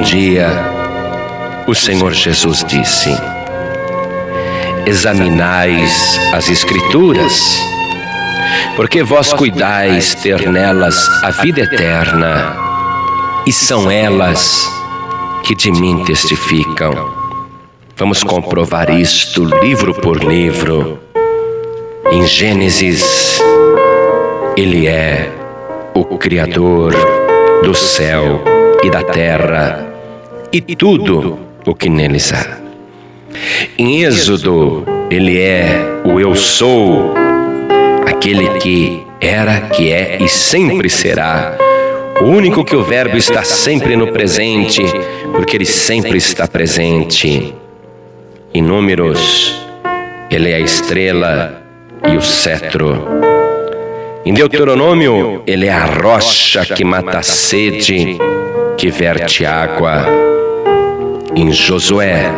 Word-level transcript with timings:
Um 0.00 0.02
dia, 0.02 0.48
o 1.66 1.74
Senhor 1.74 2.14
Jesus 2.14 2.64
disse: 2.64 3.14
Examinais 4.86 6.18
as 6.32 6.48
Escrituras, 6.48 7.38
porque 8.76 9.02
vós 9.02 9.34
cuidais 9.34 10.14
ter 10.14 10.50
nelas 10.50 10.96
a 11.22 11.30
vida 11.30 11.60
eterna, 11.60 12.56
e 13.46 13.52
são 13.52 13.90
elas 13.90 14.66
que 15.44 15.54
de 15.54 15.70
mim 15.70 16.02
testificam. 16.06 17.12
Vamos 17.94 18.24
comprovar 18.24 18.88
isto 18.88 19.44
livro 19.62 19.92
por 19.92 20.16
livro. 20.24 20.98
Em 22.10 22.26
Gênesis, 22.26 23.38
Ele 24.56 24.86
é 24.86 25.30
o 25.92 26.16
Criador 26.16 26.94
do 27.62 27.74
céu 27.74 28.42
e 28.82 28.88
da 28.88 29.02
terra 29.02 29.89
e 30.52 30.60
tudo 30.74 31.38
o 31.64 31.74
que 31.74 31.88
neles 31.88 32.32
há. 32.32 32.58
Em 33.78 34.02
Êxodo, 34.02 34.84
Ele 35.10 35.40
é 35.40 36.02
o 36.04 36.18
Eu 36.18 36.34
Sou, 36.34 37.14
aquele 38.06 38.48
que 38.58 39.02
era, 39.20 39.60
que 39.60 39.92
é 39.92 40.18
e 40.20 40.28
sempre 40.28 40.88
será. 40.90 41.56
O 42.20 42.24
único 42.24 42.64
que 42.64 42.74
o 42.74 42.82
Verbo 42.82 43.16
está 43.16 43.44
sempre 43.44 43.96
no 43.96 44.08
presente, 44.12 44.82
porque 45.34 45.56
Ele 45.56 45.64
sempre 45.64 46.18
está 46.18 46.48
presente. 46.48 47.54
Em 48.52 48.62
Números, 48.62 49.64
Ele 50.30 50.50
é 50.50 50.56
a 50.56 50.60
estrela 50.60 51.62
e 52.10 52.16
o 52.16 52.22
cetro. 52.22 53.06
Em 54.24 54.34
Deuteronômio, 54.34 55.42
Ele 55.46 55.66
é 55.66 55.72
a 55.72 55.84
rocha 55.84 56.66
que 56.66 56.84
mata 56.84 57.18
a 57.18 57.22
sede, 57.22 58.18
que 58.76 58.90
verte 58.90 59.46
água. 59.46 60.29
Em 61.34 61.52
Josué, 61.52 62.30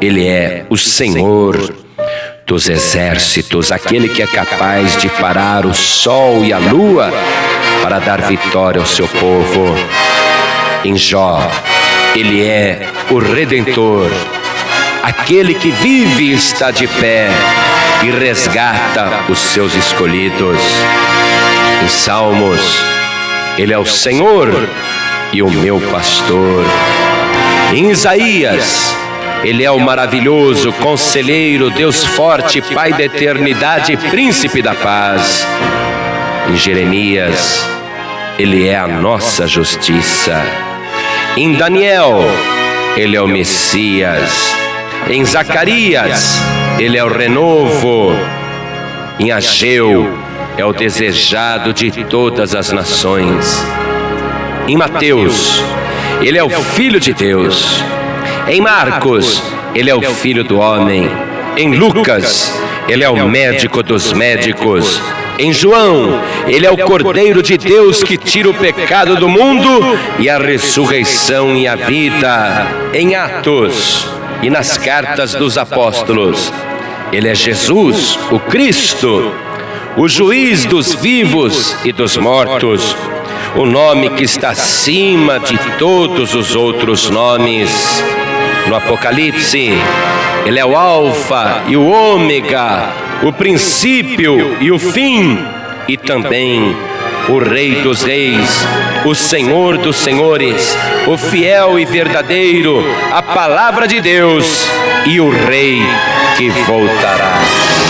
Ele 0.00 0.26
é 0.26 0.64
o 0.68 0.76
Senhor 0.76 1.74
dos 2.46 2.68
exércitos, 2.68 3.70
aquele 3.70 4.08
que 4.08 4.22
é 4.22 4.26
capaz 4.26 4.96
de 4.96 5.08
parar 5.08 5.64
o 5.66 5.74
sol 5.74 6.44
e 6.44 6.52
a 6.52 6.58
lua 6.58 7.12
para 7.82 7.98
dar 7.98 8.22
vitória 8.22 8.80
ao 8.80 8.86
seu 8.86 9.06
povo. 9.08 9.74
Em 10.84 10.96
Jó, 10.96 11.40
Ele 12.14 12.42
é 12.42 12.86
o 13.10 13.18
Redentor 13.18 14.10
aquele 15.02 15.54
que 15.54 15.70
vive 15.70 16.24
e 16.24 16.32
está 16.32 16.70
de 16.70 16.86
pé 16.86 17.28
e 18.02 18.10
resgata 18.10 19.24
os 19.28 19.38
seus 19.38 19.74
escolhidos. 19.74 20.60
Em 21.82 21.88
Salmos, 21.88 22.60
Ele 23.58 23.72
é 23.72 23.78
o 23.78 23.86
Senhor 23.86 24.68
e 25.32 25.42
o 25.42 25.50
meu 25.50 25.80
pastor. 25.92 26.64
Em 27.72 27.90
Isaías, 27.90 28.94
Ele 29.44 29.64
é 29.64 29.70
o 29.70 29.78
maravilhoso 29.78 30.72
conselheiro, 30.74 31.70
Deus 31.70 32.04
forte, 32.04 32.60
Pai 32.60 32.92
da 32.92 33.04
eternidade, 33.04 33.96
príncipe 33.96 34.60
da 34.60 34.74
paz. 34.74 35.46
Em 36.48 36.56
Jeremias, 36.56 37.66
Ele 38.38 38.68
é 38.68 38.78
a 38.78 38.86
nossa 38.86 39.46
justiça. 39.46 40.40
Em 41.36 41.52
Daniel, 41.54 42.24
Ele 42.96 43.16
é 43.16 43.22
o 43.22 43.28
Messias 43.28 44.60
em 45.08 45.24
Zacarias, 45.24 46.40
ele 46.78 46.96
é 46.96 47.04
o 47.04 47.08
renovo. 47.08 48.12
Em 49.18 49.32
Ageu, 49.32 50.16
é 50.56 50.64
o 50.64 50.72
desejado 50.72 51.72
de 51.72 51.90
todas 52.04 52.54
as 52.54 52.70
nações. 52.70 53.60
Em 54.68 54.76
Mateus, 54.76 55.62
ele 56.20 56.38
é 56.38 56.44
o 56.44 56.50
Filho 56.50 57.00
de 57.00 57.12
Deus. 57.12 57.82
Em 58.48 58.60
Marcos, 58.60 59.42
ele 59.74 59.90
é 59.90 59.94
o 59.94 60.02
Filho 60.02 60.44
do 60.44 60.58
Homem. 60.58 61.10
Em 61.56 61.74
Lucas, 61.74 62.52
ele 62.88 63.02
é 63.02 63.08
o 63.08 63.28
médico 63.28 63.82
dos 63.82 64.12
médicos. 64.12 65.00
Em 65.38 65.52
João, 65.52 66.20
ele 66.46 66.66
é 66.66 66.70
o 66.70 66.76
Cordeiro 66.76 67.42
de 67.42 67.56
Deus 67.56 68.02
que 68.02 68.18
tira 68.18 68.50
o 68.50 68.54
pecado 68.54 69.16
do 69.16 69.28
mundo 69.28 69.98
e 70.18 70.28
a 70.28 70.38
ressurreição 70.38 71.56
e 71.56 71.66
a 71.66 71.76
vida. 71.76 72.66
Em 72.92 73.14
Atos, 73.14 74.06
e 74.42 74.50
nas 74.50 74.76
cartas 74.76 75.34
dos 75.34 75.56
apóstolos. 75.56 76.52
Ele 77.12 77.28
é 77.28 77.34
Jesus, 77.34 78.18
o 78.30 78.38
Cristo, 78.38 79.32
o 79.96 80.08
juiz 80.08 80.64
dos 80.64 80.94
vivos 80.94 81.74
e 81.84 81.92
dos 81.92 82.16
mortos, 82.16 82.94
o 83.56 83.66
nome 83.66 84.10
que 84.10 84.24
está 84.24 84.50
acima 84.50 85.38
de 85.38 85.58
todos 85.78 86.34
os 86.34 86.54
outros 86.54 87.10
nomes. 87.10 87.70
No 88.68 88.76
Apocalipse, 88.76 89.72
ele 90.46 90.58
é 90.58 90.64
o 90.64 90.76
Alfa 90.76 91.62
e 91.66 91.76
o 91.76 91.88
Ômega, 91.88 92.90
o 93.22 93.32
princípio 93.32 94.56
e 94.60 94.70
o 94.70 94.78
fim, 94.78 95.38
e 95.88 95.96
também 95.96 96.76
o 97.28 97.38
Rei 97.38 97.76
dos 97.82 98.02
Reis, 98.02 98.66
o 99.04 99.14
Senhor 99.14 99.78
dos 99.78 99.96
Senhores, 99.96 100.76
o 101.06 101.16
fiel 101.16 101.78
e 101.78 101.84
verdadeiro, 101.84 102.84
a 103.12 103.22
palavra 103.22 103.86
de 103.86 104.00
Deus 104.00 104.66
e 105.06 105.20
o 105.20 105.30
Rei 105.30 105.82
que 106.36 106.48
voltará. 106.50 107.89